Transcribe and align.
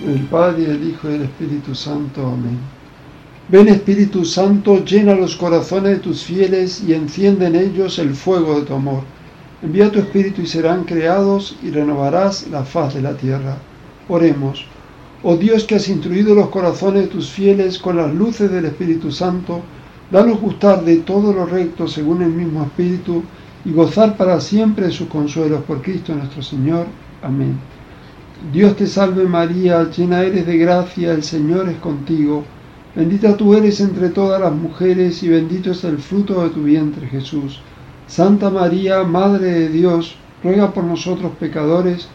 El 0.00 0.20
Padre, 0.26 0.70
el 0.70 0.88
Hijo 0.88 1.10
y 1.10 1.14
el 1.14 1.22
Espíritu 1.22 1.74
Santo. 1.74 2.24
Amén. 2.24 2.58
Ven 3.48 3.66
Espíritu 3.66 4.24
Santo, 4.24 4.84
llena 4.84 5.14
los 5.14 5.34
corazones 5.34 5.92
de 5.92 5.98
tus 5.98 6.22
fieles 6.22 6.84
y 6.86 6.92
enciende 6.92 7.46
en 7.46 7.56
ellos 7.56 7.98
el 7.98 8.14
fuego 8.14 8.60
de 8.60 8.66
tu 8.66 8.74
amor. 8.74 9.02
Envía 9.60 9.90
tu 9.90 9.98
Espíritu 9.98 10.42
y 10.42 10.46
serán 10.46 10.84
creados 10.84 11.56
y 11.64 11.70
renovarás 11.70 12.46
la 12.48 12.62
faz 12.62 12.94
de 12.94 13.02
la 13.02 13.16
tierra. 13.16 13.56
Oremos. 14.08 14.66
Oh 15.24 15.36
Dios 15.36 15.64
que 15.64 15.74
has 15.74 15.88
instruido 15.88 16.32
los 16.32 16.50
corazones 16.50 17.02
de 17.02 17.08
tus 17.08 17.30
fieles 17.30 17.80
con 17.80 17.96
las 17.96 18.14
luces 18.14 18.52
del 18.52 18.66
Espíritu 18.66 19.10
Santo, 19.10 19.62
danos 20.12 20.40
gustar 20.40 20.84
de 20.84 20.98
todo 20.98 21.32
lo 21.32 21.44
recto 21.44 21.88
según 21.88 22.22
el 22.22 22.30
mismo 22.30 22.62
Espíritu 22.62 23.24
y 23.64 23.72
gozar 23.72 24.16
para 24.16 24.40
siempre 24.40 24.86
de 24.86 24.92
sus 24.92 25.08
consuelos 25.08 25.64
por 25.64 25.82
Cristo 25.82 26.14
nuestro 26.14 26.40
Señor. 26.40 26.86
Amén. 27.20 27.58
Dios 28.52 28.76
te 28.76 28.86
salve 28.86 29.24
María, 29.24 29.90
llena 29.90 30.22
eres 30.22 30.46
de 30.46 30.58
gracia, 30.58 31.12
el 31.12 31.24
Señor 31.24 31.68
es 31.68 31.76
contigo. 31.78 32.44
Bendita 32.94 33.36
tú 33.36 33.54
eres 33.54 33.80
entre 33.80 34.10
todas 34.10 34.40
las 34.40 34.52
mujeres 34.52 35.24
y 35.24 35.28
bendito 35.28 35.72
es 35.72 35.82
el 35.82 35.98
fruto 35.98 36.44
de 36.44 36.50
tu 36.50 36.62
vientre 36.62 37.08
Jesús. 37.08 37.60
Santa 38.06 38.48
María, 38.48 39.02
Madre 39.02 39.50
de 39.50 39.68
Dios, 39.70 40.16
ruega 40.44 40.72
por 40.72 40.84
nosotros 40.84 41.32
pecadores, 41.40 42.08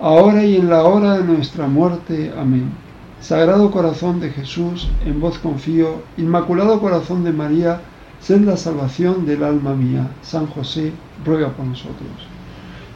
ahora 0.00 0.44
y 0.44 0.56
en 0.56 0.68
la 0.68 0.82
hora 0.82 1.16
de 1.16 1.24
nuestra 1.24 1.68
muerte. 1.68 2.32
Amén. 2.36 2.72
Sagrado 3.20 3.70
Corazón 3.70 4.18
de 4.18 4.30
Jesús, 4.30 4.88
en 5.06 5.20
vos 5.20 5.38
confío. 5.38 6.02
Inmaculado 6.16 6.80
Corazón 6.80 7.22
de 7.22 7.32
María, 7.32 7.80
sed 8.18 8.40
la 8.40 8.56
salvación 8.56 9.26
del 9.26 9.44
alma 9.44 9.74
mía. 9.74 10.10
San 10.22 10.48
José, 10.48 10.92
ruega 11.24 11.50
por 11.50 11.66
nosotros. 11.66 12.37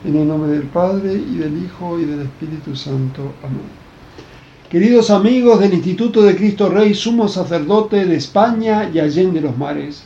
En 0.05 0.17
el 0.17 0.27
nombre 0.27 0.51
del 0.51 0.65
Padre 0.65 1.15
y 1.15 1.37
del 1.37 1.63
Hijo 1.63 1.97
y 1.97 2.05
del 2.05 2.23
Espíritu 2.23 2.75
Santo. 2.75 3.35
Amén. 3.45 3.61
Queridos 4.69 5.11
amigos 5.11 5.61
del 5.61 5.75
Instituto 5.75 6.23
de 6.23 6.35
Cristo 6.35 6.69
Rey, 6.69 6.93
sumo 6.93 7.29
sacerdote 7.29 8.05
de 8.05 8.17
España 8.17 8.91
y 8.93 8.99
Allende 8.99 9.41
los 9.41 9.57
Mares, 9.57 10.03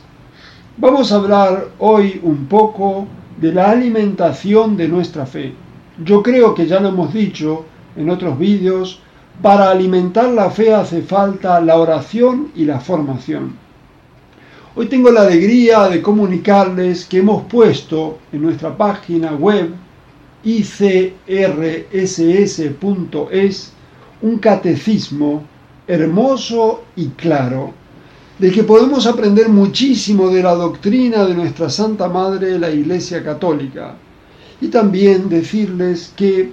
vamos 0.77 1.11
a 1.11 1.15
hablar 1.15 1.69
hoy 1.79 2.19
un 2.21 2.45
poco 2.45 3.07
de 3.41 3.51
la 3.51 3.71
alimentación 3.71 4.77
de 4.77 4.87
nuestra 4.87 5.25
fe. 5.25 5.55
Yo 6.05 6.21
creo 6.21 6.53
que 6.53 6.67
ya 6.67 6.79
lo 6.79 6.89
hemos 6.89 7.11
dicho 7.11 7.65
en 7.95 8.11
otros 8.11 8.37
vídeos, 8.37 8.99
para 9.41 9.71
alimentar 9.71 10.29
la 10.29 10.51
fe 10.51 10.75
hace 10.75 11.01
falta 11.01 11.59
la 11.59 11.75
oración 11.75 12.49
y 12.53 12.65
la 12.65 12.79
formación. 12.79 13.55
Hoy 14.75 14.85
tengo 14.89 15.09
la 15.09 15.21
alegría 15.21 15.89
de 15.89 16.03
comunicarles 16.03 17.05
que 17.05 17.17
hemos 17.17 17.45
puesto 17.45 18.19
en 18.31 18.43
nuestra 18.43 18.77
página 18.77 19.31
web 19.33 19.73
icrss.es 20.43 21.31
un 24.21 24.39
catecismo 24.39 25.43
hermoso 25.87 26.83
y 26.95 27.07
claro, 27.09 27.73
del 28.39 28.53
que 28.53 28.63
podemos 28.63 29.07
aprender 29.07 29.49
muchísimo 29.49 30.29
de 30.29 30.43
la 30.43 30.53
doctrina 30.53 31.25
de 31.25 31.33
nuestra 31.33 31.69
Santa 31.69 32.07
Madre, 32.07 32.59
la 32.59 32.69
Iglesia 32.69 33.23
Católica. 33.23 33.95
Y 34.61 34.67
también 34.67 35.29
decirles 35.29 36.13
que 36.15 36.51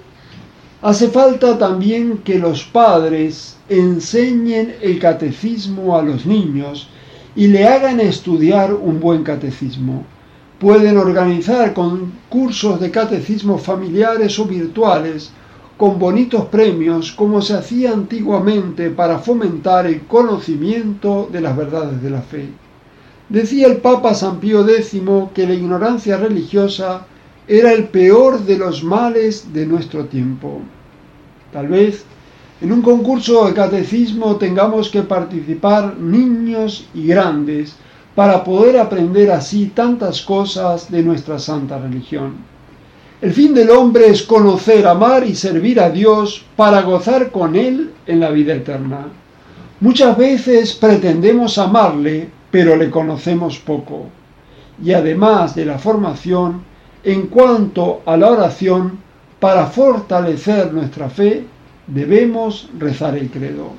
hace 0.81 1.09
falta 1.09 1.57
también 1.57 2.19
que 2.19 2.39
los 2.39 2.63
padres 2.63 3.57
enseñen 3.69 4.75
el 4.81 4.99
catecismo 4.99 5.97
a 5.97 6.03
los 6.03 6.25
niños 6.25 6.87
y 7.35 7.47
le 7.47 7.67
hagan 7.67 7.99
estudiar 7.99 8.73
un 8.73 8.99
buen 8.99 9.23
catecismo 9.23 10.05
Pueden 10.59 10.97
organizar 10.97 11.73
concursos 11.73 12.79
de 12.79 12.89
catecismo 12.89 13.57
familiares 13.57 14.39
o 14.39 14.45
virtuales 14.45 15.31
con 15.77 15.99
bonitos 15.99 16.45
premios 16.45 17.11
como 17.11 17.41
se 17.41 17.55
hacía 17.55 17.91
antiguamente 17.91 18.89
para 18.89 19.19
fomentar 19.19 19.85
el 19.85 20.01
conocimiento 20.03 21.27
de 21.29 21.41
las 21.41 21.57
verdades 21.57 22.01
de 22.01 22.09
la 22.09 22.21
fe. 22.21 22.47
Decía 23.27 23.67
el 23.67 23.77
Papa 23.77 24.13
San 24.13 24.39
Pío 24.39 24.65
X 24.67 25.01
que 25.33 25.45
la 25.45 25.53
ignorancia 25.53 26.15
religiosa 26.17 27.05
era 27.47 27.73
el 27.73 27.85
peor 27.85 28.39
de 28.45 28.57
los 28.57 28.83
males 28.83 29.51
de 29.51 29.65
nuestro 29.65 30.05
tiempo. 30.05 30.61
Tal 31.51 31.67
vez 31.67 32.05
en 32.61 32.71
un 32.71 32.81
concurso 32.81 33.45
de 33.45 33.53
catecismo 33.53 34.37
tengamos 34.37 34.89
que 34.89 35.01
participar 35.01 35.97
niños 35.97 36.87
y 36.93 37.07
grandes 37.07 37.75
para 38.15 38.43
poder 38.43 38.79
aprender 38.79 39.29
así 39.29 39.67
tantas 39.75 40.21
cosas 40.21 40.89
de 40.89 41.03
nuestra 41.03 41.37
santa 41.37 41.77
religión. 41.77 42.35
El 43.21 43.33
fin 43.33 43.53
del 43.53 43.69
hombre 43.69 44.07
es 44.07 44.23
conocer, 44.23 44.87
amar 44.87 45.25
y 45.25 45.35
servir 45.35 45.79
a 45.79 45.89
Dios 45.89 46.43
para 46.55 46.81
gozar 46.81 47.31
con 47.31 47.55
Él 47.55 47.91
en 48.07 48.19
la 48.19 48.29
vida 48.29 48.53
eterna. 48.53 49.07
Muchas 49.81 50.17
veces 50.17 50.73
pretendemos 50.73 51.57
amarle, 51.57 52.29
pero 52.51 52.77
le 52.77 52.89
conocemos 52.89 53.59
poco. 53.59 54.07
Y 54.81 54.93
además 54.93 55.55
de 55.55 55.65
la 55.65 55.77
formación, 55.77 56.61
en 57.03 57.27
cuanto 57.27 58.01
a 58.05 58.15
la 58.15 58.31
oración, 58.31 58.99
para 59.39 59.67
fortalecer 59.67 60.73
nuestra 60.73 61.09
fe, 61.09 61.45
debemos 61.87 62.69
rezar 62.79 63.17
el 63.17 63.29
credo. 63.29 63.71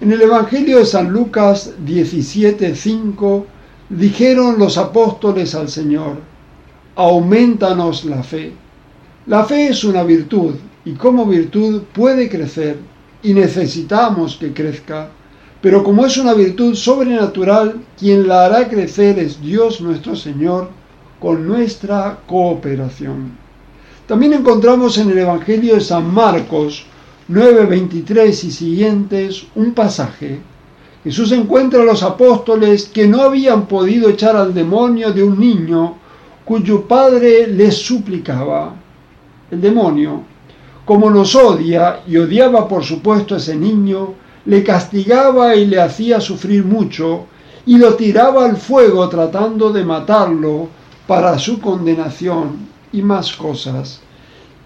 En 0.00 0.12
el 0.12 0.22
Evangelio 0.22 0.78
de 0.78 0.86
San 0.86 1.10
Lucas 1.10 1.74
17:5 1.84 3.44
Dijeron 3.90 4.56
los 4.56 4.78
apóstoles 4.78 5.56
al 5.56 5.68
Señor, 5.68 6.18
aumentanos 6.94 8.04
la 8.04 8.22
fe. 8.22 8.52
La 9.26 9.44
fe 9.44 9.66
es 9.66 9.82
una 9.82 10.04
virtud 10.04 10.54
y 10.84 10.92
como 10.92 11.26
virtud 11.26 11.82
puede 11.92 12.28
crecer 12.28 12.78
y 13.20 13.34
necesitamos 13.34 14.36
que 14.36 14.52
crezca, 14.52 15.08
pero 15.60 15.82
como 15.82 16.06
es 16.06 16.16
una 16.18 16.34
virtud 16.34 16.76
sobrenatural, 16.76 17.80
quien 17.98 18.28
la 18.28 18.44
hará 18.44 18.68
crecer 18.68 19.18
es 19.18 19.42
Dios 19.42 19.80
nuestro 19.80 20.14
Señor 20.14 20.70
con 21.18 21.48
nuestra 21.48 22.20
cooperación. 22.28 23.32
También 24.06 24.34
encontramos 24.34 24.98
en 24.98 25.10
el 25.10 25.18
Evangelio 25.18 25.74
de 25.74 25.80
San 25.80 26.14
Marcos 26.14 26.84
9:23 27.28 28.44
y 28.44 28.52
siguientes 28.52 29.46
un 29.56 29.74
pasaje 29.74 30.38
Jesús 31.02 31.32
encuentra 31.32 31.80
a 31.80 31.86
los 31.86 32.02
apóstoles 32.02 32.86
que 32.86 33.06
no 33.06 33.22
habían 33.22 33.66
podido 33.66 34.10
echar 34.10 34.36
al 34.36 34.52
demonio 34.52 35.12
de 35.12 35.22
un 35.22 35.40
niño 35.40 35.94
cuyo 36.44 36.82
padre 36.86 37.46
les 37.46 37.74
suplicaba. 37.74 38.74
El 39.50 39.62
demonio, 39.62 40.22
como 40.84 41.10
nos 41.10 41.34
odia 41.34 42.00
y 42.06 42.18
odiaba 42.18 42.68
por 42.68 42.84
supuesto 42.84 43.34
a 43.34 43.38
ese 43.38 43.56
niño, 43.56 44.14
le 44.44 44.62
castigaba 44.62 45.54
y 45.54 45.66
le 45.66 45.80
hacía 45.80 46.20
sufrir 46.20 46.64
mucho 46.64 47.26
y 47.64 47.78
lo 47.78 47.94
tiraba 47.94 48.44
al 48.44 48.58
fuego 48.58 49.08
tratando 49.08 49.72
de 49.72 49.84
matarlo 49.84 50.68
para 51.06 51.38
su 51.38 51.60
condenación 51.60 52.68
y 52.92 53.00
más 53.00 53.32
cosas. 53.32 54.00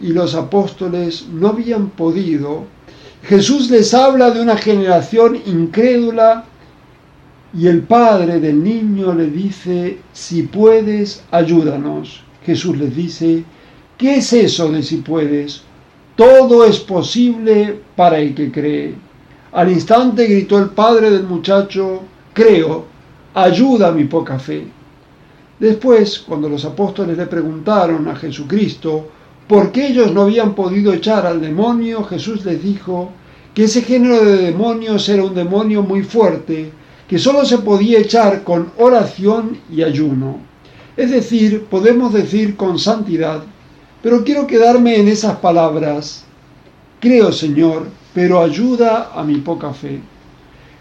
Y 0.01 0.09
los 0.09 0.34
apóstoles 0.34 1.28
no 1.33 1.49
habían 1.49 1.91
podido 1.91 2.65
Jesús 3.27 3.71
les 3.71 3.95
habla 3.95 4.31
de 4.31 4.43
una 4.43 4.57
generación 4.57 5.41
incrédula 5.47 6.45
y 7.55 7.69
el 7.69 7.81
padre 7.83 8.39
del 8.39 8.62
niño 8.62 9.15
le 9.15 9.31
dice, 9.31 9.99
si 10.12 10.43
puedes, 10.43 11.25
ayúdanos. 11.31 12.23
Jesús 12.45 12.77
les 12.77 12.95
dice, 12.95 13.45
¿qué 13.97 14.17
es 14.17 14.31
eso 14.34 14.71
de 14.71 14.83
si 14.83 14.99
puedes? 14.99 15.63
Todo 16.17 16.67
es 16.67 16.79
posible 16.81 17.81
para 17.97 18.19
el 18.19 18.34
que 18.34 18.53
cree. 18.53 18.95
Al 19.53 19.73
instante 19.73 20.27
gritó 20.27 20.59
el 20.59 20.71
padre 20.71 21.11
del 21.11 21.23
muchacho, 21.23 22.03
creo, 22.34 22.84
ayuda 23.33 23.91
mi 23.91 24.05
poca 24.05 24.39
fe. 24.39 24.67
Después, 25.59 26.19
cuando 26.19 26.51
los 26.51 26.67
apóstoles 26.67 27.17
le 27.17 27.27
preguntaron 27.27 28.07
a 28.07 28.17
Jesucristo 28.17 29.09
porque 29.54 29.87
ellos 29.87 30.12
no 30.12 30.22
habían 30.22 30.56
podido 30.56 30.92
echar 30.92 31.25
al 31.28 31.41
demonio, 31.41 32.03
Jesús 32.03 32.44
les 32.44 32.60
dijo 32.60 33.12
que 33.54 33.65
ese 33.65 33.82
género 33.82 34.24
de 34.24 34.39
demonios 34.39 35.09
era 35.09 35.22
un 35.22 35.33
demonio 35.33 35.80
muy 35.80 36.03
fuerte, 36.03 36.72
que 37.06 37.21
solo 37.21 37.45
se 37.45 37.59
podía 37.59 38.01
echar 38.01 38.42
con 38.42 38.72
oración 38.78 39.59
y 39.71 39.84
ayuno. 39.84 40.39
Es 40.97 41.12
decir, 41.12 41.66
podemos 41.66 42.12
decir 42.12 42.56
con 42.56 42.80
santidad, 42.80 43.45
pero 44.03 44.24
quiero 44.24 44.45
quedarme 44.45 44.98
en 44.98 45.06
esas 45.06 45.36
palabras. 45.36 46.24
Creo, 46.98 47.30
Señor, 47.30 47.86
pero 48.12 48.42
ayuda 48.42 49.12
a 49.15 49.22
mi 49.22 49.36
poca 49.36 49.72
fe. 49.72 50.00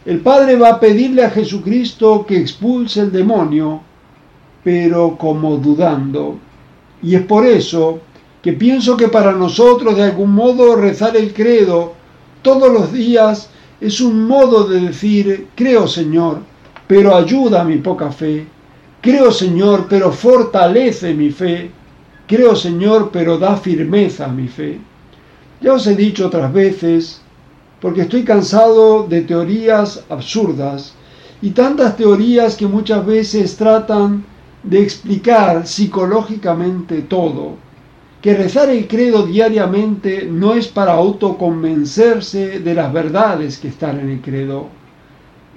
El 0.03 0.21
Padre 0.21 0.55
va 0.55 0.69
a 0.69 0.79
pedirle 0.79 1.23
a 1.23 1.29
Jesucristo 1.29 2.25
que 2.27 2.39
expulse 2.39 3.01
el 3.01 3.11
demonio, 3.11 3.81
pero 4.63 5.15
como 5.15 5.57
dudando. 5.57 6.39
Y 7.03 7.13
es 7.13 7.21
por 7.21 7.45
eso 7.45 8.01
que 8.43 8.53
pienso 8.53 8.97
que 8.97 9.07
para 9.07 9.31
nosotros 9.31 9.95
de 9.95 10.03
algún 10.03 10.33
modo 10.33 10.75
rezar 10.75 11.15
el 11.15 11.33
credo 11.33 11.93
todos 12.41 12.71
los 12.71 12.91
días 12.91 13.49
es 13.79 14.01
un 14.01 14.27
modo 14.27 14.67
de 14.67 14.81
decir, 14.81 15.47
creo 15.55 15.87
Señor, 15.87 16.39
pero 16.85 17.15
ayuda 17.15 17.63
mi 17.63 17.77
poca 17.77 18.11
fe. 18.11 18.45
Creo 19.01 19.31
Señor, 19.31 19.87
pero 19.89 20.11
fortalece 20.11 21.13
mi 21.13 21.31
fe. 21.31 21.71
Creo 22.27 22.55
Señor, 22.55 23.09
pero 23.11 23.37
da 23.37 23.55
firmeza 23.55 24.25
a 24.25 24.29
mi 24.29 24.47
fe. 24.47 24.79
Ya 25.61 25.73
os 25.73 25.87
he 25.87 25.95
dicho 25.95 26.27
otras 26.27 26.51
veces 26.51 27.21
porque 27.81 28.01
estoy 28.01 28.23
cansado 28.23 29.07
de 29.07 29.21
teorías 29.21 30.03
absurdas 30.09 30.93
y 31.41 31.51
tantas 31.51 31.97
teorías 31.97 32.55
que 32.55 32.67
muchas 32.67 33.05
veces 33.05 33.55
tratan 33.55 34.25
de 34.63 34.81
explicar 34.81 35.67
psicológicamente 35.67 37.01
todo, 37.01 37.57
que 38.23 38.33
rezar 38.33 38.69
el 38.69 38.87
credo 38.87 39.23
diariamente 39.23 40.25
no 40.31 40.53
es 40.53 40.69
para 40.69 40.93
autoconvencerse 40.93 42.61
de 42.61 42.73
las 42.73 42.93
verdades 42.93 43.57
que 43.57 43.67
están 43.67 43.99
en 43.99 44.11
el 44.11 44.21
credo. 44.21 44.69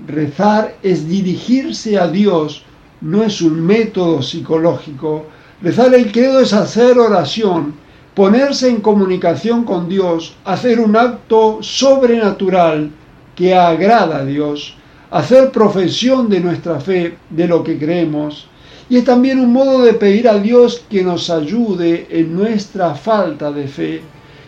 Rezar 0.04 0.74
es 0.82 1.08
dirigirse 1.08 1.96
a 1.96 2.08
Dios, 2.08 2.64
no 3.00 3.22
es 3.22 3.40
un 3.40 3.64
método 3.64 4.20
psicológico. 4.20 5.26
Rezar 5.62 5.94
el 5.94 6.10
credo 6.10 6.40
es 6.40 6.52
hacer 6.52 6.98
oración, 6.98 7.74
ponerse 8.16 8.68
en 8.68 8.80
comunicación 8.80 9.62
con 9.62 9.88
Dios, 9.88 10.34
hacer 10.44 10.80
un 10.80 10.96
acto 10.96 11.58
sobrenatural 11.60 12.90
que 13.36 13.54
agrada 13.54 14.16
a 14.16 14.24
Dios, 14.24 14.74
hacer 15.12 15.52
profesión 15.52 16.28
de 16.28 16.40
nuestra 16.40 16.80
fe, 16.80 17.16
de 17.30 17.46
lo 17.46 17.62
que 17.62 17.78
creemos, 17.78 18.48
y 18.88 18.98
es 18.98 19.04
también 19.04 19.40
un 19.40 19.52
modo 19.52 19.82
de 19.82 19.94
pedir 19.94 20.28
a 20.28 20.38
Dios 20.38 20.84
que 20.88 21.02
nos 21.02 21.28
ayude 21.28 22.06
en 22.10 22.34
nuestra 22.34 22.94
falta 22.94 23.50
de 23.50 23.66
fe, 23.66 24.02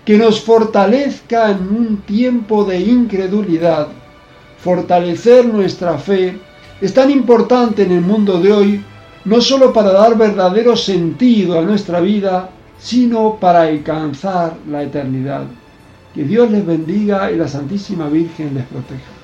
que 0.04 0.16
nos 0.16 0.40
fortalezca 0.40 1.50
en 1.50 1.62
un 1.68 1.96
tiempo 1.98 2.64
de 2.64 2.80
incredulidad. 2.80 3.88
Fortalecer 4.58 5.46
nuestra 5.46 5.98
fe 5.98 6.38
es 6.80 6.94
tan 6.94 7.10
importante 7.10 7.82
en 7.82 7.92
el 7.92 8.00
mundo 8.00 8.38
de 8.40 8.52
hoy, 8.52 8.84
no 9.24 9.40
solo 9.40 9.72
para 9.72 9.92
dar 9.92 10.16
verdadero 10.16 10.76
sentido 10.76 11.58
a 11.58 11.62
nuestra 11.62 12.00
vida, 12.00 12.50
sino 12.78 13.36
para 13.40 13.62
alcanzar 13.62 14.54
la 14.70 14.84
eternidad. 14.84 15.44
Que 16.14 16.22
Dios 16.24 16.50
les 16.50 16.64
bendiga 16.64 17.30
y 17.30 17.36
la 17.36 17.48
Santísima 17.48 18.08
Virgen 18.08 18.54
les 18.54 18.64
proteja. 18.64 19.17